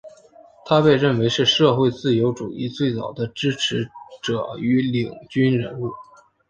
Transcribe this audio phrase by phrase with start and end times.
[0.65, 3.87] 他被认为是社会自由主义最早的支持
[4.23, 5.91] 者与领军人物。